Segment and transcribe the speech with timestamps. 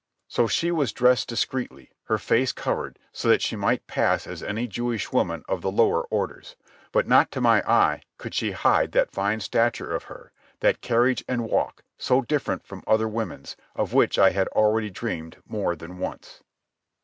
[0.27, 4.65] So she was dressed discreetly, her face covered, so that she might pass as any
[4.65, 6.55] Jewish woman of the lower orders.
[6.91, 11.23] But not to my eye could she hide that fine stature of her, that carriage
[11.27, 15.99] and walk, so different from other women's, of which I had already dreamed more than
[15.99, 16.41] once.